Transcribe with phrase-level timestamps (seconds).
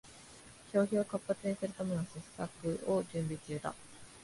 [0.73, 3.71] 消費を活発にするための施策を準備中だ